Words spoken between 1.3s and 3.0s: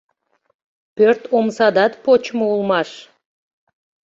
омсадат почмо улмаш.